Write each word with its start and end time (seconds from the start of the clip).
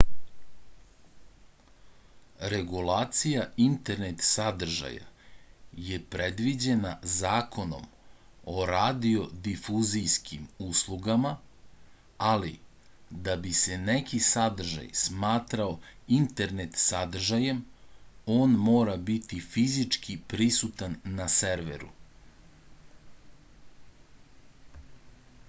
regulacija 2.51 3.41
internet 3.65 4.23
sadržaja 4.27 5.03
je 5.89 5.99
predviđena 6.15 6.93
zakonom 7.15 7.83
o 8.55 8.65
radiodifuzijskim 8.71 10.47
uslugama 10.69 11.35
ali 12.31 12.55
da 13.27 13.37
bi 13.45 13.53
se 13.61 13.77
neki 13.91 14.23
sadržaj 14.31 14.89
smatrao 15.03 15.77
internet 16.21 16.81
sadržajem 16.87 17.63
on 18.39 18.59
mora 18.71 18.97
biti 19.11 19.43
fizički 19.53 20.19
prisutan 20.35 20.97
na 21.21 21.31
serveru 21.37 21.95